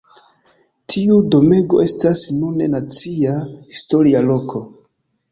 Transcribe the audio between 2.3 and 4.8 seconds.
nune Nacia Historia Loko.